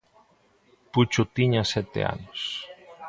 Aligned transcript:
Pucho 0.91 1.23
tiña 1.35 1.61
sete 1.73 1.99
anos. 2.13 2.39